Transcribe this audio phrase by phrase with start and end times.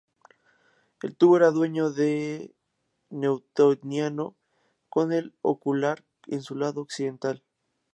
[1.03, 1.91] El tubo era de diseño
[3.11, 4.35] newtoniano,
[4.89, 7.43] con el ocular en su lado occidental.